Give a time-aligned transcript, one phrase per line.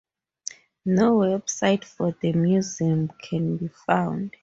[0.85, 4.35] No website for the museum can be found.